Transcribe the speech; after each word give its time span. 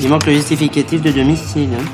Il 0.00 0.08
manque 0.08 0.26
le 0.26 0.32
justificatif 0.34 1.02
de 1.02 1.10
domicile. 1.10 1.68
hein. 1.74 1.84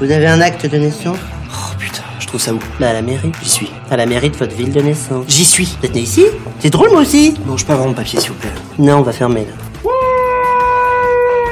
Vous 0.00 0.10
avez 0.10 0.26
un 0.28 0.40
acte 0.40 0.66
de 0.66 0.76
naissance? 0.78 1.16
Oh 1.50 1.74
putain, 1.78 2.02
je 2.20 2.26
trouve 2.28 2.40
ça 2.40 2.54
où? 2.54 2.58
Bah 2.78 2.90
à 2.90 2.92
la 2.92 3.02
mairie. 3.02 3.32
J'y 3.42 3.48
suis. 3.48 3.70
À 3.90 3.96
la 3.96 4.06
mairie 4.06 4.30
de 4.30 4.36
votre 4.36 4.54
ville 4.54 4.70
de 4.72 4.80
naissance. 4.80 5.24
J'y 5.28 5.44
suis. 5.44 5.76
Vous 5.80 5.86
êtes 5.86 5.94
né 5.94 6.02
ici? 6.02 6.24
C'est 6.60 6.70
drôle 6.70 6.90
moi 6.90 7.00
aussi 7.00 7.34
Non, 7.46 7.56
je 7.56 7.64
peux 7.66 7.72
avoir 7.72 7.88
mon 7.88 7.94
papier, 7.94 8.20
s'il 8.20 8.30
vous 8.30 8.36
plaît. 8.36 8.50
Non, 8.78 8.98
on 8.98 9.02
va 9.02 9.12
fermer 9.12 9.40
là. 9.40 9.90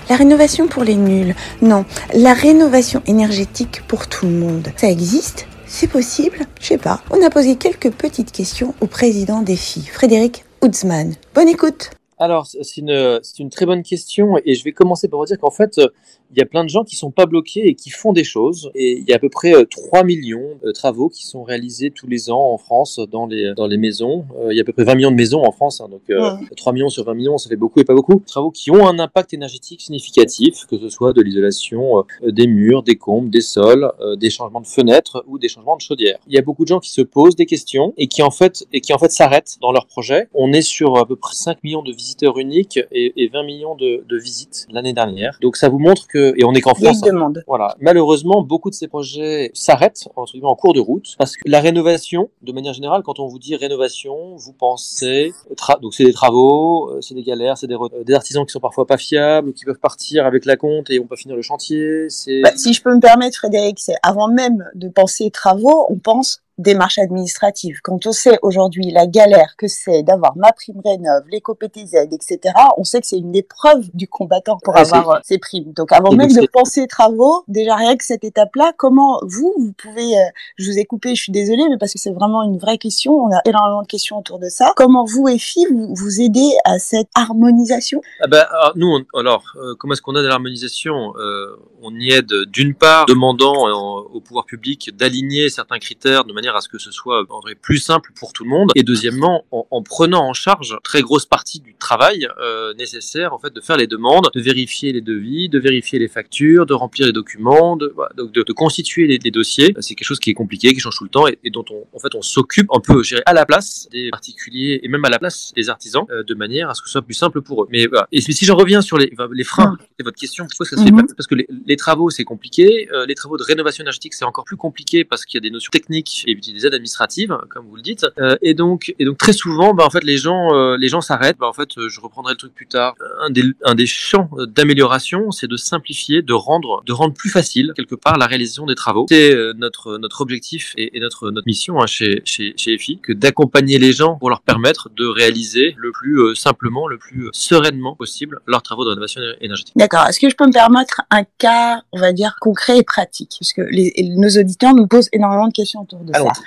La 0.09 0.15
rénovation 0.15 0.69
pour 0.69 0.85
les 0.85 0.95
nuls. 0.95 1.35
Non, 1.63 1.85
la 2.15 2.33
rénovation 2.33 3.03
énergétique 3.07 3.83
pour 3.89 4.07
tout 4.07 4.27
le 4.27 4.33
monde. 4.33 4.69
Ça 4.77 4.89
existe? 4.89 5.49
C'est 5.67 5.89
possible? 5.89 6.39
Je 6.61 6.67
sais 6.67 6.79
pas. 6.79 7.01
On 7.11 7.21
a 7.27 7.31
posé 7.31 7.57
quelques 7.57 7.91
petites 7.91 8.31
questions 8.31 8.73
au 8.81 8.87
président 8.87 9.43
des 9.43 9.57
filles, 9.57 9.91
Frédéric 9.93 10.45
Houtzmann. 10.63 11.15
Bonne 11.35 11.49
écoute 11.49 11.91
Alors, 12.19 12.47
c'est 12.47 12.81
une, 12.81 13.21
c'est 13.23 13.41
une 13.41 13.51
très 13.51 13.67
bonne 13.67 13.83
question 13.83 14.39
et 14.45 14.55
je 14.55 14.65
vais 14.65 14.73
commencer 14.73 15.07
par 15.09 15.21
vous 15.21 15.27
dire 15.27 15.39
qu'en 15.39 15.51
fait, 15.51 15.79
euh, 15.79 15.89
il 16.31 16.39
y 16.39 16.43
a 16.43 16.47
plein 16.47 16.65
de 16.65 16.69
gens 16.69 16.83
qui 16.83 16.97
sont 16.97 17.11
pas 17.11 17.27
bloqués 17.27 17.69
et 17.69 17.75
qui 17.75 17.91
font 17.91 18.13
des 18.13 18.25
choses. 18.25 18.71
Et 18.75 18.99
il 18.99 19.09
y 19.09 19.13
a 19.13 19.17
à 19.17 19.19
peu 19.19 19.29
près 19.29 19.55
euh, 19.55 19.65
3 19.65 20.03
millions 20.05 20.59
de 20.65 20.73
travaux 20.73 21.09
qui 21.09 21.27
sont 21.27 21.43
réalisés 21.45 21.91
tous 21.91 22.07
les 22.07 22.31
ans 22.31 22.53
en 22.53 22.59
France 22.59 23.01
dans 23.11 23.27
les, 23.27 23.55
dans 23.55 23.67
les 23.67 23.77
maisons. 23.77 24.25
Euh, 24.41 24.53
Il 24.53 24.57
y 24.57 24.61
a 24.61 24.63
à 24.63 24.65
peu 24.65 24.73
près 24.73 24.85
20 24.85 24.95
millions 24.97 25.11
de 25.11 25.17
maisons 25.17 25.45
en 25.45 25.53
France, 25.53 25.81
hein, 25.81 25.89
donc 25.91 26.03
euh, 26.11 26.33
3 26.57 26.73
millions 26.73 26.89
sur 26.89 27.05
20 27.05 27.15
millions, 27.15 27.39
ça 27.39 27.49
fait 27.49 27.57
beaucoup 27.57 27.81
et 27.81 27.85
pas 27.85 27.95
beaucoup. 27.95 28.23
Travaux 28.27 28.51
qui 28.51 28.71
ont 28.71 28.87
un 28.87 28.99
impact 28.99 29.35
énergétique 29.35 29.81
significatif, 29.81 30.67
que 30.67 30.79
ce 30.79 30.89
soit 30.89 31.13
de 31.13 31.23
l'isolation 31.23 31.99
euh, 31.99 32.31
des 32.33 32.47
murs, 32.47 32.83
des 32.83 32.97
combles, 32.97 33.31
des 33.31 33.41
sols, 33.41 33.91
euh, 34.01 34.17
des 34.17 34.31
changements 34.31 34.61
de 34.61 34.67
fenêtres 34.67 35.25
ou 35.29 35.39
des 35.39 35.49
changements 35.49 35.77
de 35.77 35.83
chaudière. 35.83 36.19
Il 36.27 36.35
y 36.35 36.39
a 36.39 36.43
beaucoup 36.43 36.65
de 36.65 36.69
gens 36.69 36.81
qui 36.81 36.91
se 36.91 37.03
posent 37.03 37.37
des 37.37 37.47
questions 37.47 37.93
et 37.97 38.09
qui 38.09 38.23
en 38.23 38.31
fait 38.31 38.67
et 38.73 38.81
qui 38.81 38.93
en 38.93 38.99
fait 38.99 39.13
s'arrêtent 39.13 39.59
dans 39.61 39.73
leur 39.73 39.87
projet. 39.87 40.29
On 40.35 40.53
est 40.53 40.63
sur 40.63 40.97
à 40.99 41.07
peu 41.07 41.17
près 41.17 41.35
5 41.35 41.63
millions 41.63 41.83
de 41.83 41.93
visiteurs 42.07 42.39
uniques 42.39 42.79
et, 42.93 43.13
et 43.17 43.29
20 43.29 43.43
millions 43.43 43.75
de, 43.75 44.05
de 44.09 44.17
visites 44.17 44.67
l'année 44.71 44.93
dernière. 44.93 45.39
Donc 45.41 45.57
ça 45.57 45.69
vous 45.69 45.79
montre 45.79 46.07
que 46.07 46.35
et 46.37 46.45
on 46.45 46.53
est 46.53 46.61
qu'en 46.61 46.75
France. 46.75 47.03
hein. 47.03 47.07
demande. 47.07 47.43
Voilà. 47.47 47.75
Malheureusement, 47.81 48.43
beaucoup 48.43 48.71
de 48.71 48.75
ces 48.75 48.89
projets 48.89 49.51
s'arrêtent 49.55 50.09
en 50.17 50.57
cours 50.57 50.73
de 50.75 50.81
route 50.81 51.15
parce 51.19 51.37
que 51.37 51.43
la 51.47 51.61
rénovation, 51.61 52.31
de 52.43 52.53
manière 52.53 52.73
générale, 52.73 53.03
quand 53.03 53.19
on 53.19 53.27
vous 53.27 53.39
dit 53.39 53.57
rénovation, 53.57 54.37
vous 54.37 54.53
pensez 54.53 55.33
donc 55.81 55.95
c'est 55.95 56.05
des 56.05 56.13
travaux, 56.13 56.91
euh, 56.91 57.01
c'est 57.01 57.15
des 57.15 57.23
galères, 57.23 57.59
c'est 57.59 57.67
des, 57.67 58.15
artisans 58.15 58.45
qui 58.45 58.53
sont 58.53 58.61
parfois 58.61 58.87
pas 58.87 58.97
fiables, 58.97 59.49
ou 59.49 59.53
qui 59.53 59.65
peuvent 59.65 59.79
partir 59.79 60.27
avec 60.27 60.45
la 60.45 60.57
compte 60.57 60.91
et 60.91 60.99
vont 60.99 61.07
pas 61.07 61.17
finir 61.17 61.37
le 61.37 61.43
chantier. 61.43 62.07
Bah, 62.43 62.51
si 62.57 62.73
je 62.73 62.83
peux 62.83 62.95
me 62.95 63.01
permettre, 63.01 63.39
Frédéric, 63.39 63.79
c'est 63.81 63.97
avant 64.03 64.29
même 64.29 64.65
de 64.75 64.89
penser 64.89 65.31
travaux, 65.31 65.87
on 65.89 65.97
pense 65.97 66.43
démarche 66.59 66.99
administrative. 66.99 67.81
Quand 67.83 68.07
on 68.07 68.13
sait 68.13 68.39
aujourd'hui 68.43 68.91
la 68.91 69.07
galère 69.07 69.55
que 69.57 69.69
c'est 69.69 70.03
d'avoir 70.03 70.37
ma 70.37 70.53
prime 70.53 70.81
rénov, 70.85 71.25
l'éco-PTZ, 71.31 71.95
etc., 72.13 72.55
on 72.79 72.85
sait 72.85 73.01
que 73.01 73.07
c'est 73.07 73.19
une 73.19 73.35
épreuve 73.37 73.89
du 73.95 74.09
combattant 74.09 74.59
pour 74.63 74.75
Ah, 74.77 74.81
avoir 74.81 75.11
euh, 75.11 75.19
ces 75.23 75.39
primes. 75.39 75.73
Donc 75.75 75.93
avant 75.93 76.11
Et 76.13 76.17
même 76.17 76.33
de 76.33 76.47
penser 76.47 76.87
travaux, 76.87 77.45
déjà 77.49 77.77
rien 77.77 77.97
que 77.97 78.05
cette 78.05 78.25
étape-là, 78.25 78.73
comment 78.77 79.21
vous, 79.23 79.53
vous 79.59 79.73
pouvez, 79.73 80.17
euh, 80.19 80.25
je 80.57 80.71
vous 80.71 80.79
ai 80.79 80.85
coupé, 80.85 81.15
je 81.15 81.23
suis 81.23 81.33
désolée, 81.33 81.65
mais 81.69 81.79
parce 81.79 81.93
que 81.93 81.99
c'est 81.99 82.13
vraiment 82.13 82.43
une 82.43 82.59
vraie 82.59 82.79
question, 82.79 83.13
on 83.15 83.33
a 83.35 83.41
énormément 83.45 83.83
de 83.83 83.87
questions 83.87 84.19
autour 84.19 84.39
de 84.39 84.49
ça. 84.49 84.73
Comment 84.77 85.05
vous, 85.05 85.29
EFI, 85.29 85.67
vous, 85.71 85.95
vous 85.95 86.21
aidez 86.21 86.51
à 86.65 86.79
cette 86.79 87.09
harmonisation? 87.15 88.01
Ah 88.23 88.27
ben, 88.29 88.45
alors, 88.51 88.73
nous, 88.77 88.89
on- 89.15 89.19
alors, 89.19 89.43
euh, 89.57 89.75
comment 89.79 89.93
est-ce 89.93 90.03
qu'on 90.03 90.13
aide 90.17 90.25
à 90.25 90.29
l'harmonisation? 90.29 91.15
Euh, 91.19 91.57
On 91.83 91.95
y 91.95 92.11
aide 92.11 92.33
d'une 92.49 92.75
part, 92.75 93.07
demandant 93.07 93.69
euh, 93.69 93.73
au 94.15 94.21
pouvoir 94.21 94.45
public 94.47 94.91
d'aligner 94.97 95.51
certains 95.51 95.79
critères 95.79 96.25
de 96.25 96.33
manière 96.33 96.46
à 96.55 96.61
ce 96.61 96.69
que 96.69 96.79
ce 96.79 96.91
soit 96.91 97.25
en 97.31 97.41
vrai, 97.41 97.55
plus 97.55 97.79
simple 97.79 98.13
pour 98.15 98.33
tout 98.33 98.45
le 98.45 98.51
monde, 98.51 98.71
et 98.75 98.83
deuxièmement, 98.83 99.45
en, 99.51 99.67
en 99.71 99.83
prenant 99.83 100.29
en 100.29 100.35
charge 100.35 100.77
très 100.85 101.03
grosse 101.03 101.27
partie 101.27 101.61
du 101.61 101.75
travail 101.75 102.29
euh, 102.41 102.75
nécessaire 102.75 103.33
en 103.33 103.39
fait 103.39 103.53
de 103.53 103.61
faire 103.61 103.77
les 103.77 103.87
demandes, 103.87 104.29
de 104.35 104.41
vérifier 104.41 104.93
les 104.93 105.01
devis, 105.01 105.49
de 105.49 105.59
vérifier 105.59 105.99
les 105.99 106.09
factures, 106.09 106.67
de 106.67 106.75
remplir 106.75 107.07
les 107.07 107.13
documents, 107.13 107.77
de, 107.77 107.93
voilà, 107.95 108.13
donc 108.17 108.33
de, 108.33 108.43
de 108.43 108.53
constituer 108.53 109.07
les, 109.07 109.19
les 109.19 109.31
dossiers. 109.31 109.75
C'est 109.81 109.95
quelque 109.95 110.07
chose 110.07 110.21
qui 110.21 110.31
est 110.31 110.35
compliqué, 110.35 110.73
qui 110.75 110.81
change 110.81 110.97
tout 110.99 111.05
le 111.05 111.11
temps, 111.11 111.27
et, 111.27 111.39
et 111.43 111.51
dont 111.51 111.65
on, 111.71 111.85
en 111.97 111.99
fait, 111.99 112.15
on 112.15 112.23
s'occupe 112.23 112.69
un 112.73 112.81
peu, 112.81 113.03
dirais, 113.03 113.23
à 113.27 113.33
la 113.33 113.47
place 113.47 113.89
des 113.91 114.11
particuliers 114.11 114.81
et 114.83 114.89
même 114.89 115.05
à 115.05 115.09
la 115.09 115.19
place 115.19 115.53
des 115.57 115.69
artisans, 115.71 116.05
euh, 116.11 116.23
de 116.23 116.35
manière 116.35 116.69
à 116.71 116.75
ce 116.75 116.83
que 116.83 116.89
ce 116.89 116.93
soit 116.93 117.03
plus 117.03 117.15
simple 117.15 117.41
pour 117.41 117.63
eux. 117.65 117.69
Mais 117.71 117.87
voilà. 117.87 118.07
Et 118.13 118.21
si 118.21 118.45
j'en 118.45 118.57
reviens 118.57 118.83
sur 118.83 118.99
les, 118.99 119.11
les 119.33 119.45
freins, 119.45 119.77
c'est 119.97 120.05
votre 120.05 120.19
question, 120.19 120.47
ça 120.49 120.65
se 120.65 120.77
fait 120.77 120.91
Mhm. 120.91 121.07
pas 121.07 121.15
Parce 121.17 121.27
que 121.27 121.35
les, 121.35 121.47
les 121.67 121.77
travaux, 121.77 122.11
c'est 122.11 122.25
compliqué. 122.25 122.89
Euh, 122.93 123.07
les 123.07 123.15
travaux 123.15 123.37
de 123.37 123.43
rénovation 123.43 123.83
énergétique, 123.83 124.15
c'est 124.15 124.25
encore 124.25 124.45
plus 124.45 124.57
compliqué 124.57 125.05
parce 125.05 125.25
qu'il 125.25 125.39
y 125.39 125.41
a 125.41 125.45
des 125.49 125.51
notions 125.51 125.71
techniques 125.71 126.25
et 126.27 126.35
puis 126.41 126.53
des 126.53 126.67
aides 126.67 126.75
administratives, 126.75 127.37
comme 127.51 127.67
vous 127.67 127.77
le 127.77 127.83
dites. 127.83 128.07
Euh, 128.19 128.37
et 128.43 128.55
donc, 128.55 128.95
et 128.99 129.05
donc 129.05 129.19
très 129.19 129.33
souvent, 129.33 129.75
bah, 129.75 129.85
en 129.85 129.91
fait, 129.91 130.05
les 130.05 130.17
gens, 130.17 130.55
euh, 130.55 130.77
les 130.77 130.89
gens 130.89 131.01
s'arrêtent. 131.01 131.39
Bah, 131.39 131.49
en 131.49 131.53
fait, 131.53 131.77
euh, 131.79 131.89
je 131.89 132.01
reprendrai 132.01 132.33
le 132.33 132.39
truc 132.39 132.55
plus 132.55 132.67
tard. 132.67 132.95
Euh, 133.01 133.27
Un 133.27 133.31
des, 133.31 133.43
un 133.65 133.75
des 133.75 133.87
champs 133.87 134.29
euh, 134.39 134.47
d'amélioration, 134.47 135.31
c'est 135.31 135.49
de 135.49 135.57
simplifier, 135.57 136.23
de 136.23 136.33
rendre, 136.33 136.83
de 136.85 136.93
rendre 136.93 137.15
plus 137.15 137.31
facile 137.31 137.73
quelque 137.77 137.95
part 137.95 138.19
la 138.19 138.27
réalisation 138.27 138.67
des 138.67 138.75
travaux. 138.75 139.07
C'est 139.09 139.35
euh, 139.35 139.53
notre 139.57 139.99
notre 139.99 140.21
objectif 140.21 140.73
et, 140.77 140.97
et 140.97 141.01
notre 141.01 141.31
notre 141.31 141.47
mission 141.47 141.81
hein, 141.81 141.87
chez 141.87 142.23
chez 142.25 142.55
chez 142.57 142.75
EFI, 142.75 142.99
que 143.03 143.13
d'accompagner 143.13 143.79
les 143.79 143.93
gens 143.93 144.17
pour 144.17 144.31
leur 144.31 144.41
permettre 144.43 144.91
de 144.97 145.07
réaliser 145.07 145.75
le 145.79 145.91
plus 145.93 146.21
euh, 146.21 146.35
simplement, 146.35 146.87
le 146.89 146.99
plus 146.99 147.29
sereinement 147.33 147.95
possible 147.97 148.41
leurs 148.47 148.63
travaux 148.63 148.85
de 148.85 148.91
rénovation 148.91 149.21
énergétique. 149.41 149.75
D'accord. 149.77 150.07
Est-ce 150.09 150.21
que 150.21 150.29
je 150.31 150.37
peux 150.37 150.47
me 150.47 150.53
permettre 150.53 151.03
un 151.11 151.25
cas, 151.39 151.83
on 151.93 151.99
va 151.99 152.13
dire, 152.13 152.37
concret 152.41 152.79
et 152.79 152.83
pratique? 152.83 153.37
Parce 153.41 153.53
que 153.53 153.63
les, 153.63 153.93
nos 154.17 154.29
auditeurs 154.29 154.75
nous 154.75 154.87
posent 154.87 155.09
énormément 155.13 155.49
de 155.49 155.53
questions 155.53 155.81
autour 155.83 156.01
de 156.05 156.13
Allons. 156.15 156.26
Ça. 156.35 156.43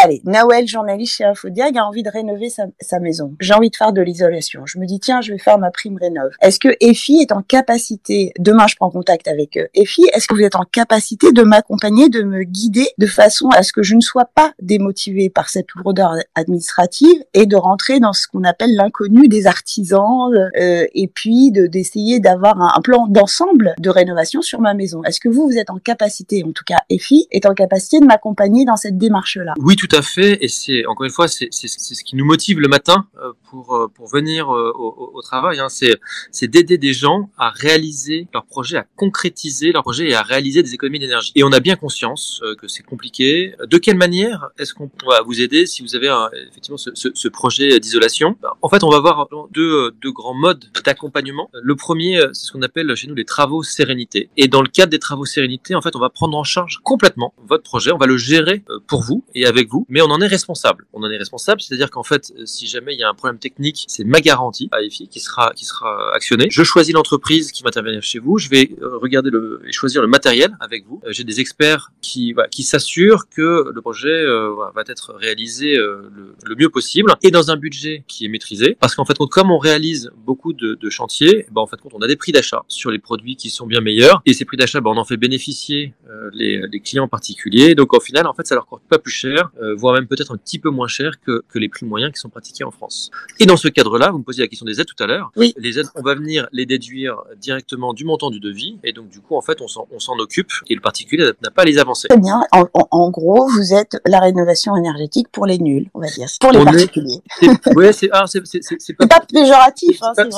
Allez, 0.00 0.22
Nawel, 0.24 0.68
journaliste 0.68 1.14
chez 1.14 1.24
Infodiag, 1.24 1.76
a 1.76 1.84
envie 1.84 2.04
de 2.04 2.08
rénover 2.08 2.50
sa, 2.50 2.66
sa 2.80 3.00
maison. 3.00 3.34
J'ai 3.40 3.52
envie 3.52 3.68
de 3.68 3.74
faire 3.74 3.92
de 3.92 4.00
l'isolation. 4.00 4.64
Je 4.64 4.78
me 4.78 4.86
dis, 4.86 5.00
tiens, 5.00 5.20
je 5.20 5.32
vais 5.32 5.38
faire 5.38 5.58
ma 5.58 5.72
prime 5.72 5.96
rénov. 5.96 6.30
Est-ce 6.40 6.60
que 6.60 6.68
EFI 6.80 7.22
est 7.22 7.32
en 7.32 7.42
capacité, 7.42 8.32
demain 8.38 8.68
je 8.68 8.76
prends 8.76 8.90
contact 8.90 9.26
avec 9.26 9.56
euh, 9.56 9.66
EFI, 9.74 10.04
est-ce 10.12 10.28
que 10.28 10.34
vous 10.34 10.42
êtes 10.42 10.54
en 10.54 10.62
capacité 10.62 11.32
de 11.32 11.42
m'accompagner, 11.42 12.08
de 12.10 12.22
me 12.22 12.44
guider 12.44 12.86
de 12.98 13.06
façon 13.06 13.48
à 13.48 13.64
ce 13.64 13.72
que 13.72 13.82
je 13.82 13.96
ne 13.96 14.00
sois 14.00 14.26
pas 14.26 14.52
démotivée 14.62 15.30
par 15.30 15.48
cette 15.48 15.66
lourdeur 15.74 16.12
administrative 16.36 17.24
et 17.34 17.46
de 17.46 17.56
rentrer 17.56 17.98
dans 17.98 18.12
ce 18.12 18.28
qu'on 18.28 18.44
appelle 18.44 18.76
l'inconnu 18.76 19.26
des 19.26 19.48
artisans 19.48 20.30
euh, 20.32 20.86
et 20.94 21.08
puis 21.08 21.50
de 21.50 21.66
d'essayer 21.66 22.20
d'avoir 22.20 22.60
un, 22.62 22.70
un 22.76 22.80
plan 22.82 23.08
d'ensemble 23.08 23.74
de 23.80 23.90
rénovation 23.90 24.42
sur 24.42 24.60
ma 24.60 24.74
maison? 24.74 25.02
Est-ce 25.02 25.18
que 25.18 25.28
vous, 25.28 25.48
vous 25.48 25.58
êtes 25.58 25.70
en 25.70 25.78
capacité, 25.78 26.44
en 26.44 26.52
tout 26.52 26.64
cas 26.64 26.78
EFI, 26.88 27.26
est 27.32 27.46
en 27.46 27.54
capacité 27.54 27.98
de 27.98 28.04
m'accompagner 28.04 28.64
dans 28.64 28.76
cette 28.76 28.96
démarche-là? 28.96 29.54
Oui, 29.58 29.74
tout 29.74 29.87
à 29.92 30.02
fait. 30.02 30.38
Et 30.42 30.48
c'est 30.48 30.86
encore 30.86 31.04
une 31.04 31.12
fois, 31.12 31.28
c'est 31.28 31.48
ce 31.50 32.04
qui 32.04 32.16
nous 32.16 32.24
motive 32.24 32.60
le 32.60 32.68
matin 32.68 33.06
euh, 33.20 33.32
pour 33.50 33.74
euh, 33.76 33.88
pour 33.88 34.08
venir 34.08 34.54
euh, 34.54 34.72
au, 34.74 34.88
au- 34.88 35.10
au 35.18 35.22
travail. 35.22 35.58
Hein. 35.60 35.68
C'est 35.68 36.48
d'aider 36.48 36.78
des 36.78 36.92
gens 36.92 37.30
à 37.38 37.50
réaliser 37.50 38.28
leur 38.34 38.44
projet, 38.44 38.76
à 38.78 38.86
concrétiser 38.96 39.72
leur 39.72 39.82
projet 39.82 40.08
et 40.10 40.14
à 40.14 40.22
réaliser 40.22 40.62
des 40.62 40.74
économies 40.74 40.98
d'énergie. 40.98 41.32
Et 41.34 41.44
on 41.44 41.52
a 41.52 41.60
bien 41.60 41.76
conscience 41.76 42.40
euh, 42.44 42.54
que 42.56 42.68
c'est 42.68 42.82
compliqué. 42.82 43.54
De 43.66 43.78
quelle 43.78 43.96
manière 43.96 44.48
est-ce 44.58 44.74
qu'on 44.74 44.90
va 45.06 45.22
vous 45.22 45.40
aider 45.40 45.66
si 45.66 45.82
vous 45.82 45.94
avez 45.96 46.08
un- 46.08 46.30
effectivement 46.50 46.76
ce, 46.76 46.90
ce, 46.94 47.08
ce 47.14 47.28
projet 47.28 47.80
d'isolation? 47.80 48.36
Ben, 48.42 48.50
En 48.62 48.68
fait, 48.68 48.82
on 48.84 48.90
va 48.90 48.96
avoir 48.98 49.28
deux 49.52 49.90
deux 50.02 50.12
grands 50.12 50.34
modes 50.34 50.64
d'accompagnement. 50.84 51.50
Le 51.52 51.74
premier, 51.76 52.20
c'est 52.32 52.46
ce 52.46 52.52
qu'on 52.52 52.62
appelle 52.62 52.94
chez 52.96 53.06
nous 53.08 53.14
les 53.14 53.24
travaux 53.24 53.62
sérénité. 53.62 54.30
Et 54.36 54.48
dans 54.48 54.62
le 54.62 54.68
cadre 54.68 54.90
des 54.90 54.98
travaux 54.98 55.24
sérénité, 55.24 55.74
en 55.74 55.80
fait, 55.82 55.94
on 55.96 56.00
va 56.00 56.10
prendre 56.10 56.36
en 56.36 56.44
charge 56.44 56.78
complètement 56.82 57.34
votre 57.46 57.62
projet. 57.64 57.92
On 57.92 57.98
va 57.98 58.06
le 58.06 58.16
gérer 58.16 58.62
pour 58.86 59.02
vous 59.02 59.24
et 59.34 59.46
avec 59.46 59.68
vous, 59.68 59.86
mais 59.88 60.00
on 60.02 60.06
en 60.06 60.20
est 60.20 60.26
responsable. 60.26 60.86
On 60.92 61.02
en 61.02 61.10
est 61.10 61.16
responsable, 61.18 61.60
c'est-à-dire 61.60 61.90
qu'en 61.90 62.02
fait, 62.02 62.32
si 62.44 62.66
jamais 62.66 62.94
il 62.94 63.00
y 63.00 63.02
a 63.02 63.08
un 63.08 63.14
problème 63.14 63.37
technique, 63.38 63.84
c'est 63.88 64.04
ma 64.04 64.20
garantie 64.20 64.68
à 64.72 64.82
EFI 64.82 65.08
qui 65.08 65.20
sera 65.20 65.52
qui 65.54 65.64
sera 65.64 66.14
actionnée. 66.14 66.48
Je 66.50 66.62
choisis 66.62 66.94
l'entreprise 66.94 67.52
qui 67.52 67.62
va 67.62 67.68
intervenir 67.68 68.02
chez 68.02 68.18
vous. 68.18 68.38
Je 68.38 68.48
vais 68.48 68.70
euh, 68.82 68.98
regarder 68.98 69.30
le 69.30 69.60
et 69.66 69.72
choisir 69.72 70.02
le 70.02 70.08
matériel 70.08 70.56
avec 70.60 70.86
vous. 70.86 71.00
Euh, 71.04 71.12
J'ai 71.12 71.24
des 71.24 71.40
experts 71.40 71.92
qui 72.00 72.34
qui 72.50 72.62
s'assurent 72.62 73.28
que 73.28 73.70
le 73.74 73.80
projet 73.80 74.08
euh, 74.08 74.54
va 74.74 74.82
être 74.86 75.14
réalisé 75.14 75.76
le, 75.76 76.34
mieux 76.56 76.70
possible 76.70 77.12
et 77.22 77.30
dans 77.30 77.50
un 77.50 77.56
budget 77.56 78.04
qui 78.08 78.24
est 78.24 78.28
maîtrisé. 78.28 78.76
Parce 78.80 78.94
qu'en 78.94 79.04
fait, 79.04 79.16
comme 79.30 79.50
on 79.50 79.58
réalise 79.58 80.10
beaucoup 80.16 80.52
de, 80.52 80.90
chantiers, 80.90 81.46
ben, 81.52 81.60
en 81.60 81.66
fait, 81.66 81.76
on 81.92 82.00
a 82.00 82.06
des 82.06 82.16
prix 82.16 82.32
d'achat 82.32 82.62
sur 82.68 82.90
les 82.90 82.98
produits 82.98 83.36
qui 83.36 83.50
sont 83.50 83.66
bien 83.66 83.80
meilleurs 83.80 84.22
et 84.26 84.32
ces 84.32 84.44
prix 84.44 84.56
d'achat, 84.56 84.80
ben, 84.80 84.90
on 84.90 84.96
en 84.96 85.04
fait 85.04 85.16
bénéficier 85.16 85.92
les, 86.32 86.62
les 86.70 86.80
clients 86.80 87.08
particuliers. 87.08 87.74
Donc 87.74 87.94
au 87.94 88.00
final, 88.00 88.26
en 88.26 88.34
fait, 88.34 88.46
ça 88.46 88.54
leur 88.54 88.66
coûte 88.66 88.82
pas 88.88 88.98
plus 88.98 89.12
cher, 89.12 89.50
voire 89.76 89.94
même 89.94 90.06
peut-être 90.06 90.32
un 90.32 90.36
petit 90.36 90.58
peu 90.58 90.70
moins 90.70 90.88
cher 90.88 91.20
que, 91.20 91.42
que 91.48 91.58
les 91.58 91.68
prix 91.68 91.86
moyens 91.86 92.12
qui 92.12 92.20
sont 92.20 92.30
pratiqués 92.30 92.64
en 92.64 92.70
France. 92.70 93.10
Et 93.40 93.46
dans 93.46 93.56
ce 93.56 93.68
cadre-là, 93.68 94.10
vous 94.10 94.18
me 94.18 94.24
posiez 94.24 94.42
la 94.42 94.48
question 94.48 94.66
des 94.66 94.80
aides 94.80 94.86
tout 94.86 95.00
à 95.02 95.06
l'heure. 95.06 95.30
Oui. 95.36 95.54
Les 95.58 95.78
aides, 95.78 95.86
on 95.94 96.02
va 96.02 96.14
venir 96.14 96.48
les 96.52 96.66
déduire 96.66 97.22
directement 97.40 97.92
du 97.94 98.04
montant 98.04 98.30
du 98.30 98.40
devis 98.40 98.78
et 98.82 98.92
donc 98.92 99.08
du 99.08 99.20
coup, 99.20 99.36
en 99.36 99.42
fait, 99.42 99.60
on 99.60 99.68
s'en 99.68 99.86
on 99.92 100.00
s'en 100.00 100.14
occupe 100.18 100.50
et 100.68 100.74
le 100.74 100.80
particulier 100.80 101.30
n'a 101.42 101.50
pas 101.50 101.62
à 101.62 101.64
les 101.64 101.78
avancer. 101.78 102.08
Très 102.08 102.18
bien. 102.18 102.40
En, 102.52 102.64
en- 102.74 102.88
en 102.90 103.10
gros, 103.10 103.48
vous 103.48 103.74
êtes 103.74 103.96
la 104.06 104.18
rénovation 104.20 104.76
énergétique 104.76 105.28
pour 105.30 105.46
les 105.46 105.58
nuls, 105.58 105.88
on 105.94 106.00
va 106.00 106.08
dire, 106.08 106.26
pour 106.40 106.50
les 106.52 106.58
On 106.58 106.62
est- 106.62 106.64
particuliers. 106.72 107.20
C'est- 107.40 107.76
Ouais, 107.76 107.92
c'est 107.92 108.08
ah, 108.12 108.24
c'est 108.26 108.44
c'est- 108.46 108.62
c'est- 108.62 108.76
c'est 108.80 108.92
pas 108.94 109.04
C'est 109.04 109.08
pas 109.08 109.26
péjoratif, 109.32 109.90
c'est 109.92 109.98
pas- 110.00 110.12
vraiment. 110.14 110.30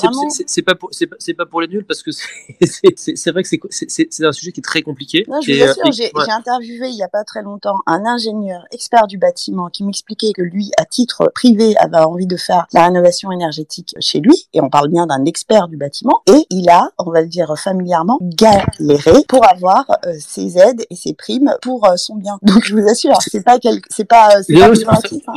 pour 1.50 1.60
pas, 1.60 1.62
les 1.62 1.68
nuls 1.68 1.84
parce 1.86 2.02
que 2.02 2.10
c'est 2.10 2.26
c'est- 2.62 2.94
c'est- 2.96 3.16
c'est 3.16 3.30
vrai 3.30 3.42
que 3.42 3.48
c'est 3.48 3.60
c'est- 3.70 3.90
c'est 3.90 4.08
c'est 4.10 4.24
un 4.26 4.32
sujet 4.32 4.52
qui 4.52 4.60
est 4.60 4.62
très 4.62 4.82
compliqué. 4.82 5.24
Non, 5.28 5.40
je 5.40 5.52
vous 5.52 5.60
euh, 5.60 5.70
assure, 5.70 5.92
j'ai 5.92 6.10
ouais. 6.14 6.30
interviewé 6.30 6.88
il 6.88 6.96
y 6.96 7.02
a 7.02 7.08
pas 7.08 7.24
très 7.24 7.42
longtemps 7.42 7.76
un 7.86 8.04
ingénieur 8.04 8.64
expert 8.72 9.06
du 9.06 9.18
bâtiment 9.18 9.68
qui 9.70 9.84
m'expliquait 9.84 10.32
que 10.32 10.42
lui, 10.42 10.70
à 10.78 10.84
titre 10.84 11.30
privé, 11.34 11.76
avait 11.78 11.98
envie 11.98 12.26
de 12.26 12.36
faire 12.36 12.66
la 12.72 12.79
rénovation 12.84 13.30
énergétique 13.32 13.94
chez 14.00 14.20
lui, 14.20 14.46
et 14.52 14.60
on 14.60 14.70
parle 14.70 14.88
bien 14.88 15.06
d'un 15.06 15.24
expert 15.24 15.68
du 15.68 15.76
bâtiment, 15.76 16.22
et 16.26 16.44
il 16.50 16.68
a, 16.68 16.90
on 16.98 17.10
va 17.10 17.22
le 17.22 17.28
dire 17.28 17.52
familièrement, 17.58 18.18
galéré 18.20 19.12
pour 19.28 19.48
avoir 19.48 19.84
euh, 20.06 20.12
ses 20.18 20.58
aides 20.58 20.84
et 20.90 20.96
ses 20.96 21.14
primes 21.14 21.54
pour 21.62 21.86
euh, 21.86 21.96
son 21.96 22.16
bien. 22.16 22.38
Donc 22.42 22.64
je 22.64 22.74
vous 22.74 22.86
assure, 22.88 23.20
c'est 23.22 23.44
pas 23.44 23.58
quel... 23.58 23.80
c'est 23.88 24.04
pas 24.04 24.36
euh, 24.36 24.42
c'est 24.46 24.54
pas 24.54 24.74
c'est 24.74 24.84
pour 24.84 24.94
ça- 24.94 24.98
hein. 25.28 25.32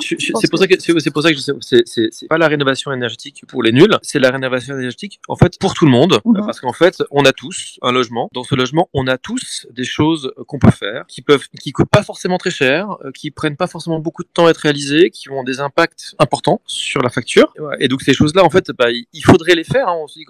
que 0.68 1.00
c'est 1.00 1.12
pour 1.12 1.24
ça 1.24 1.32
que 1.32 1.38
c'est 1.86 2.28
pas 2.28 2.38
la 2.38 2.48
rénovation 2.48 2.92
énergétique 2.92 3.44
pour 3.48 3.64
les 3.64 3.72
nuls, 3.72 3.98
c'est 4.02 4.20
la 4.20 4.30
rénovation 4.32 4.76
énergétique 4.78 5.20
en 5.28 5.36
fait 5.36 5.58
pour 5.60 5.74
tout 5.74 5.86
le 5.86 5.92
monde 5.92 6.20
Mhm. 6.26 6.46
parce 6.46 6.60
qu'en 6.60 6.74
fait 6.74 7.02
on 7.12 7.26
a 7.26 7.32
tous 7.34 7.80
un 7.82 7.92
logement. 7.92 8.30
Dans 8.34 8.44
ce 8.44 8.56
logement, 8.56 8.90
on 8.94 9.08
a 9.08 9.18
tous 9.18 9.68
des 9.72 9.84
choses 9.84 10.32
qu'on 10.48 10.60
peut 10.60 10.72
faire 10.72 11.06
qui 11.08 11.22
peuvent 11.22 11.48
qui 11.62 11.72
coûtent 11.72 11.90
pas 11.90 12.04
forcément 12.04 12.38
très 12.38 12.52
cher, 12.52 12.98
qui 13.16 13.32
prennent 13.32 13.56
pas 13.58 13.68
forcément 13.68 14.00
beaucoup 14.00 14.24
de 14.24 14.30
temps 14.34 14.46
à 14.48 14.50
être 14.52 14.58
réalisées, 14.58 15.10
qui 15.10 15.30
ont 15.30 15.44
des 15.44 15.60
impacts 15.60 16.16
importants 16.20 16.62
sur 16.66 17.02
la 17.02 17.10
facture. 17.10 17.33
Et 17.80 17.88
donc 17.88 18.02
ces 18.02 18.14
choses-là 18.14 18.44
en 18.44 18.50
fait 18.50 18.72
bah, 18.78 18.88
il 18.92 19.24
faudrait 19.26 19.56
les 19.56 19.64
faire. 19.64 19.88
hein. 19.88 19.96
On 20.02 20.08
se 20.08 20.20
dit 20.20 20.26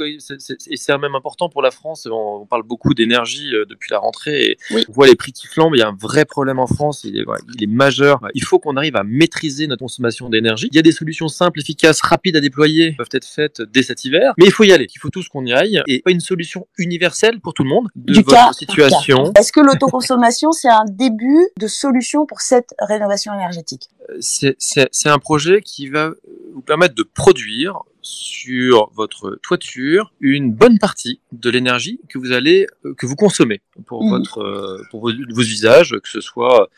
et 0.69 0.77
c'est 0.77 0.97
même 0.97 1.15
important 1.15 1.50
pour 1.50 1.61
la 1.61 1.71
France. 1.71 2.07
On, 2.11 2.41
on 2.41 2.45
parle 2.45 2.63
beaucoup 2.63 2.94
d'énergie 2.94 3.53
euh, 3.55 3.65
depuis 3.65 3.89
la 3.91 4.00
rentrée. 4.00 4.41
Et 4.44 4.57
Oui. 4.71 4.85
On 4.89 4.91
voit 4.94 5.07
les 5.07 5.15
prix 5.15 5.31
qui 5.31 5.47
flambent. 5.47 5.75
Il 5.75 5.79
y 5.79 5.81
a 5.83 5.88
un 5.89 5.97
vrai 6.00 6.25
problème 6.25 6.59
en 6.59 6.67
France. 6.67 7.03
Il 7.03 7.17
est, 7.17 7.23
voilà, 7.23 7.41
il 7.55 7.63
est 7.63 7.67
majeur. 7.67 8.19
Il 8.33 8.44
faut 8.44 8.59
qu'on 8.59 8.75
arrive 8.77 8.95
à 8.95 9.03
maîtriser 9.03 9.67
notre 9.67 9.79
consommation 9.81 10.29
d'énergie. 10.29 10.67
Il 10.71 10.75
y 10.75 10.79
a 10.79 10.81
des 10.81 10.91
solutions 10.91 11.27
simples, 11.27 11.59
efficaces, 11.59 12.01
rapides 12.01 12.35
à 12.35 12.41
déployer, 12.41 12.91
qui 12.91 12.95
peuvent 12.97 13.07
être 13.13 13.27
faites 13.27 13.61
dès 13.61 13.83
cet 13.83 14.06
hiver. 14.06 14.33
Mais 14.38 14.45
il 14.45 14.51
faut 14.51 14.63
y 14.63 14.71
aller. 14.71 14.88
Il 14.94 14.99
faut 14.99 15.09
tous 15.09 15.27
qu'on 15.29 15.45
y 15.45 15.53
aille. 15.53 15.81
Et 15.88 16.01
pas 16.01 16.11
une 16.11 16.19
solution 16.19 16.67
universelle 16.77 17.39
pour 17.41 17.53
tout 17.53 17.63
le 17.63 17.69
monde 17.69 17.88
de 17.95 18.13
Du 18.13 18.19
votre 18.21 18.29
cas 18.35 18.53
situation. 18.53 19.31
Est-ce 19.38 19.51
que 19.51 19.59
l'autoconsommation, 19.59 20.51
c'est 20.51 20.69
un 20.69 20.85
début 20.88 21.47
de 21.59 21.67
solution 21.67 22.25
pour 22.25 22.41
cette 22.41 22.73
rénovation 22.79 23.33
énergétique? 23.33 23.89
C'est- 24.19 24.56
c'est 24.59 25.09
un 25.09 25.19
projet 25.19 25.61
qui 25.61 25.88
va 25.88 26.11
vous 26.53 26.61
permettre 26.61 26.95
de 26.95 27.03
produire 27.03 27.79
sur 28.01 28.91
votre 28.94 29.39
toiture 29.41 30.13
une 30.19 30.51
bonne 30.51 30.77
partie 30.77 31.19
de 31.31 31.50
l'énergie 31.50 32.00
que 32.09 32.17
vous 32.17 32.31
allez 32.31 32.67
euh, 32.85 32.94
que 32.95 33.05
vous 33.05 33.15
consommez 33.15 33.61
pour 33.85 34.03
Mhm. 34.03 34.09
votre 34.11 34.39
euh, 34.39 34.81
pour 34.91 35.01
vos, 35.01 35.11
vos 35.33 35.41
usages 35.41 35.95
que 36.03 36.09
ce 36.09 36.21
soit 36.21 36.69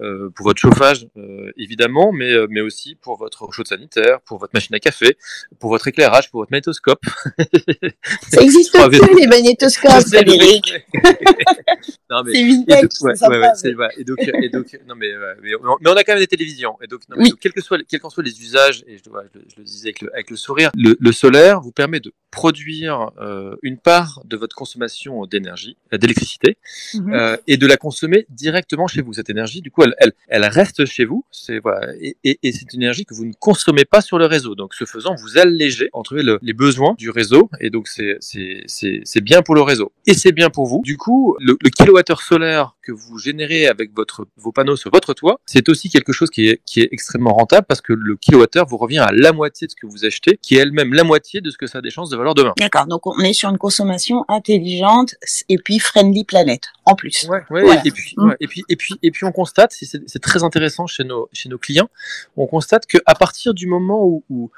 euh, 0.00 0.30
pour 0.30 0.46
votre 0.46 0.60
chauffage 0.60 1.06
euh, 1.16 1.50
évidemment 1.56 2.12
mais 2.12 2.32
euh, 2.32 2.46
mais 2.50 2.60
aussi 2.60 2.94
pour 2.94 3.16
votre 3.16 3.52
chaude 3.52 3.66
sanitaire 3.66 4.20
pour 4.22 4.38
votre 4.38 4.52
machine 4.54 4.74
à 4.74 4.80
café 4.80 5.16
pour 5.58 5.70
votre 5.70 5.88
éclairage 5.88 6.30
pour 6.30 6.40
votre 6.40 6.52
magnétoscope 6.52 7.04
Ça 8.30 8.40
existe 8.40 8.72
plus, 8.72 9.20
les 9.20 9.26
magnétoscopes, 9.26 10.06
Frédéric. 10.08 10.74
non 12.10 12.22
mais 12.24 12.32
C'est 12.32 12.40
et 12.40 12.48
vintage, 12.48 12.82
donc. 12.82 13.88
Et 13.96 14.04
donc, 14.04 14.18
et 14.42 14.48
donc, 14.48 14.78
non 14.86 14.94
mais, 14.96 15.16
ouais, 15.16 15.34
mais, 15.42 15.54
on, 15.56 15.76
mais 15.80 15.90
on 15.90 15.94
a 15.94 16.04
quand 16.04 16.12
même 16.12 16.20
des 16.20 16.26
télévisions. 16.26 16.76
Et 16.82 16.86
donc, 16.86 17.00
non, 17.08 17.16
mais 17.16 17.24
Oui. 17.24 17.30
donc, 17.30 17.40
quels 17.40 17.52
que 17.52 17.60
soient, 17.60 17.78
quels 17.88 18.00
qu'en 18.00 18.10
soient 18.10 18.22
les 18.22 18.40
usages, 18.40 18.84
et 18.86 18.98
je, 18.98 19.10
ouais, 19.10 19.24
je, 19.34 19.40
je 19.48 19.56
le 19.58 19.64
disais 19.64 19.88
avec 19.88 20.00
le, 20.02 20.12
avec 20.14 20.30
le 20.30 20.36
sourire, 20.36 20.70
le, 20.74 20.96
le 20.98 21.12
solaire 21.12 21.60
vous 21.60 21.72
permet 21.72 22.00
de 22.00 22.12
produire 22.30 23.12
euh, 23.18 23.56
une 23.62 23.78
part 23.78 24.20
de 24.26 24.36
votre 24.36 24.54
consommation 24.54 25.24
d'énergie, 25.26 25.76
euh, 25.92 25.98
d'électricité, 25.98 26.58
euh, 26.94 27.36
et 27.46 27.56
de 27.56 27.66
la 27.66 27.76
consommer 27.76 28.26
directement 28.28 28.86
chez 28.86 29.00
vous. 29.00 29.14
Cette 29.14 29.30
énergie, 29.30 29.62
du 29.62 29.70
coup, 29.70 29.82
elle, 29.86 30.12
elle, 30.28 30.42
elle 30.44 30.44
reste 30.44 30.84
chez 30.84 31.04
vous. 31.04 31.24
C'est 31.30 31.58
voilà, 31.58 31.92
et, 32.00 32.16
et, 32.24 32.38
et 32.42 32.52
c'est 32.52 32.72
une 32.72 32.82
énergie 32.82 33.04
que 33.04 33.14
vous 33.14 33.24
ne 33.24 33.32
consommez 33.38 33.84
pas 33.84 34.00
sur 34.00 34.18
le 34.18 34.26
réseau. 34.26 34.54
Donc, 34.54 34.74
ce 34.74 34.84
faisant, 34.84 35.14
vous 35.14 35.38
allégez 35.38 35.88
entre 35.92 36.16
le, 36.16 36.38
les 36.42 36.52
besoins 36.52 36.94
du 36.98 37.10
réseau, 37.10 37.50
et 37.60 37.70
donc 37.70 37.88
c'est 37.88 39.20
bien 39.22 39.42
pour 39.42 39.54
le 39.54 39.62
réseau 39.62 39.92
et 40.06 40.14
c'est 40.14 40.32
bien 40.32 40.50
pour 40.50 40.66
vous. 40.66 40.82
Du 40.84 40.96
coup, 40.96 41.36
le, 41.40 41.56
le 41.60 41.70
kilowattheure 41.70 42.22
solaire 42.22 42.75
que 42.86 42.92
vous 42.92 43.18
générez 43.18 43.66
avec 43.66 43.94
votre 43.94 44.26
vos 44.36 44.52
panneaux 44.52 44.76
sur 44.76 44.90
votre 44.92 45.12
toit, 45.14 45.40
c'est 45.46 45.68
aussi 45.68 45.88
quelque 45.90 46.12
chose 46.12 46.30
qui 46.30 46.48
est 46.48 46.60
qui 46.64 46.80
est 46.80 46.88
extrêmement 46.92 47.32
rentable 47.34 47.66
parce 47.68 47.80
que 47.80 47.92
le 47.92 48.16
kilowattheure 48.16 48.66
vous 48.66 48.76
revient 48.76 48.98
à 49.00 49.10
la 49.12 49.32
moitié 49.32 49.66
de 49.66 49.72
ce 49.72 49.76
que 49.76 49.86
vous 49.86 50.04
achetez, 50.04 50.38
qui 50.40 50.56
est 50.56 50.60
elle-même 50.60 50.94
la 50.94 51.02
moitié 51.04 51.40
de 51.40 51.50
ce 51.50 51.58
que 51.58 51.66
ça 51.66 51.78
a 51.78 51.80
des 51.80 51.90
chances 51.90 52.10
de 52.10 52.16
valoir 52.16 52.34
demain. 52.34 52.52
D'accord, 52.58 52.86
donc 52.86 53.06
on 53.06 53.18
est 53.20 53.32
sur 53.32 53.48
une 53.50 53.58
consommation 53.58 54.24
intelligente 54.28 55.14
et 55.48 55.58
puis 55.58 55.78
friendly 55.80 56.24
planète 56.24 56.68
en 56.84 56.94
plus. 56.94 57.26
Ouais, 57.28 57.42
ouais, 57.50 57.62
Voilà. 57.64 57.82
et, 57.84 57.90
puis, 57.90 58.14
Mm. 58.16 58.28
ouais, 58.28 58.36
et 58.40 58.46
puis, 58.46 58.62
et 58.68 58.76
puis, 58.76 58.94
et 59.02 59.10
puis, 59.10 59.24
on 59.24 59.32
constate, 59.32 59.72
c'est- 59.72 60.18
très 60.20 60.44
intéressant 60.44 60.86
chez 60.86 61.04
nos, 61.04 61.28
chez 61.32 61.48
nos 61.48 61.58
clients, 61.58 61.88
on 62.36 62.46
constate 62.46 62.86
que 62.86 62.98
à 63.06 63.14
partir 63.14 63.52
du 63.54 63.66
moment 63.66 64.04
où, 64.04 64.22
où, 64.30 64.50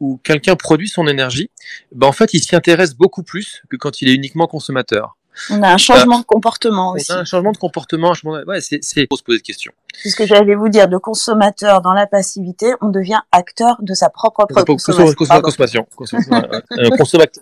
où 0.00 0.18
quelqu'un 0.22 0.56
produit 0.56 0.88
son 0.88 1.06
énergie, 1.06 1.50
ben 1.92 2.06
en 2.06 2.12
fait, 2.12 2.32
il 2.34 2.42
s'y 2.42 2.54
intéresse 2.56 2.94
beaucoup 2.94 3.22
plus 3.22 3.62
que 3.70 3.76
quand 3.76 4.00
il 4.02 4.08
est 4.08 4.14
uniquement 4.14 4.46
consommateur. 4.46 5.16
On 5.50 5.62
a 5.62 5.72
un 5.72 5.76
changement 5.78 6.18
de 6.20 6.24
comportement 6.24 6.90
On 6.90 6.94
aussi. 6.94 7.10
a 7.12 7.18
un 7.18 7.24
changement 7.24 7.52
de 7.52 7.56
comportement, 7.58 8.10
un 8.10 8.14
changement 8.14 8.38
de- 8.38 8.44
ouais, 8.46 8.60
c'est, 8.60 8.78
c'est, 8.82 9.06
faut 9.08 9.16
se 9.16 9.22
poser 9.22 9.38
de 9.38 9.42
questions. 9.44 9.72
C'est 9.94 10.10
ce 10.10 10.16
que 10.16 10.26
j'allais 10.26 10.54
vous 10.54 10.68
dire, 10.68 10.88
de 10.88 10.96
consommateur 10.98 11.80
dans 11.82 11.92
la 11.94 12.06
passivité, 12.06 12.72
on 12.80 12.88
devient 12.88 13.20
acteur 13.32 13.76
de 13.80 13.94
sa 13.94 14.08
propre 14.10 14.44
Consom- 14.48 14.64
consommation. 14.66 15.40
consommation, 15.42 15.86
consommation, 15.96 16.32
un, 16.34 16.60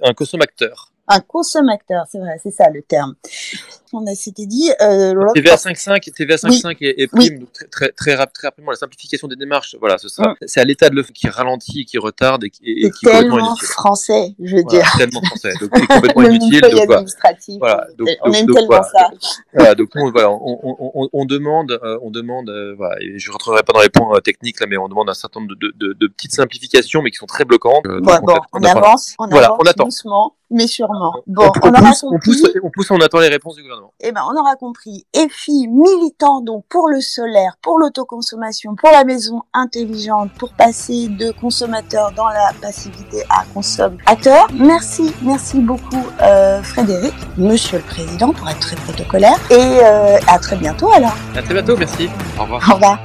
un, 0.02 0.14
consommateur, 0.14 0.92
un 1.08 1.20
consommateur. 1.20 1.20
Un 1.20 1.20
consommateur, 1.20 2.04
c'est 2.10 2.18
vrai, 2.18 2.36
c'est 2.42 2.50
ça 2.50 2.70
le 2.70 2.82
terme. 2.82 3.14
On 3.94 4.06
a 4.06 4.14
s'était 4.14 4.44
dit, 4.44 4.70
euh, 4.82 5.14
TVA 5.34 5.54
5.5, 5.56 6.12
TVA 6.14 6.36
5.5 6.36 6.76
et, 6.82 7.02
et 7.02 7.06
prime, 7.06 7.38
donc 7.38 7.52
très, 7.52 7.66
très, 7.68 7.88
très, 7.92 8.14
rap- 8.16 8.32
très 8.34 8.48
rapidement, 8.48 8.70
la 8.70 8.76
simplification 8.76 9.28
des 9.28 9.36
démarches, 9.36 9.76
voilà, 9.80 9.96
ce 9.96 10.10
sera, 10.10 10.34
c'est 10.44 10.60
à 10.60 10.64
l'état 10.64 10.90
de 10.90 10.94
le 10.94 11.02
qui 11.04 11.26
ralentit, 11.28 11.86
qui 11.86 11.96
retarde 11.96 12.44
et 12.44 12.50
qui, 12.50 12.64
et, 12.66 12.86
et 12.86 12.90
qui 12.90 13.06
est 13.06 13.10
tellement 13.10 13.38
inutile. 13.38 13.66
français, 13.68 14.34
je 14.38 14.56
veux 14.56 14.62
Voilà, 14.62 14.80
dire. 14.84 14.92
tellement 14.98 15.22
français, 15.22 15.52
donc 15.58 15.70
c'est 15.74 15.86
complètement 15.86 16.22
Le 16.22 16.28
inutile. 16.34 16.60
Donc, 16.60 16.72
voilà. 16.86 17.04
Voilà, 17.58 17.86
donc- 17.96 18.08
on 18.22 18.26
donc- 18.28 18.36
aime 18.36 18.46
tellement 18.46 18.66
voilà. 18.66 18.82
ça. 18.82 19.10
Voilà, 19.54 19.74
donc 19.74 19.88
nous, 19.94 20.10
voilà, 20.12 20.30
on, 20.32 20.60
on, 20.62 20.90
on, 20.94 21.08
on 21.10 21.24
demande, 21.24 21.72
euh, 21.82 21.98
on 22.02 22.10
demande, 22.10 22.50
euh, 22.50 22.74
voilà, 22.76 22.96
et 23.00 23.18
je 23.18 23.30
rentrerai 23.32 23.62
pas 23.62 23.72
dans 23.72 23.80
les 23.80 23.88
points 23.88 24.14
euh, 24.14 24.20
techniques 24.20 24.60
là, 24.60 24.66
mais 24.68 24.76
on 24.76 24.88
demande 24.90 25.08
un 25.08 25.14
certain 25.14 25.40
nombre 25.40 25.54
de, 25.58 25.72
de, 25.78 25.94
de 25.94 26.06
petites 26.08 26.32
simplifications, 26.34 27.00
mais 27.00 27.10
qui 27.10 27.16
sont 27.16 27.24
très 27.26 27.46
bloquantes. 27.46 27.86
Euh, 27.86 28.00
Bon, 28.00 28.18
bon, 28.22 28.34
on, 28.52 28.58
on 28.60 28.64
avance, 28.64 29.14
on 29.18 29.24
avance 29.30 29.58
on 29.60 29.66
attend. 29.66 29.84
doucement, 29.84 30.34
mais 30.50 30.66
sûrement. 30.66 30.97
On, 31.00 31.22
Bon, 31.26 31.50
on, 31.62 31.68
on 31.68 31.70
aura 31.70 31.80
pousse, 31.88 32.02
on 32.04 32.10
compris. 32.10 32.30
pousse, 32.30 32.50
on 32.62 32.70
pousse, 32.70 32.90
on 32.90 32.96
attend 33.00 33.18
les 33.20 33.28
réponses 33.28 33.56
du 33.56 33.62
gouvernement. 33.62 33.92
Eh 34.00 34.12
ben, 34.12 34.22
on 34.30 34.36
aura 34.38 34.56
compris. 34.56 35.06
EFI, 35.14 35.68
militant 35.68 36.40
donc 36.40 36.64
pour 36.68 36.88
le 36.88 37.00
solaire, 37.00 37.56
pour 37.62 37.78
l'autoconsommation, 37.78 38.74
pour 38.76 38.90
la 38.90 39.04
maison 39.04 39.42
intelligente, 39.54 40.30
pour 40.38 40.52
passer 40.52 41.08
de 41.08 41.30
consommateur 41.32 42.12
dans 42.12 42.28
la 42.28 42.50
passivité 42.60 43.22
à 43.30 43.44
consommateur. 43.54 44.46
Merci, 44.54 45.14
merci 45.22 45.60
beaucoup 45.60 46.04
euh, 46.22 46.62
Frédéric, 46.62 47.14
Monsieur 47.36 47.78
le 47.78 47.84
Président, 47.84 48.32
pour 48.32 48.48
être 48.48 48.60
très 48.60 48.76
protocolaire. 48.76 49.38
Et 49.50 49.54
euh, 49.56 50.18
à 50.26 50.38
très 50.38 50.56
bientôt 50.56 50.90
alors. 50.92 51.14
À 51.36 51.42
très 51.42 51.54
bientôt, 51.54 51.76
merci. 51.76 52.08
Au 52.38 52.42
revoir. 52.42 52.62
Au 52.70 52.74
revoir. 52.74 52.98